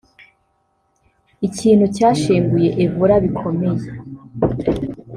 ikintu 1.47 1.85
cyashenguye 1.95 2.69
Evora 2.85 3.13
bikomeye 3.23 3.83